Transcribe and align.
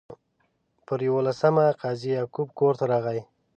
پر 0.85 0.99
یوولسمه 1.07 1.65
قاضي 1.81 2.09
یعقوب 2.17 2.49
کور 2.59 2.73
ته 2.79 2.85
راغی. 2.91 3.21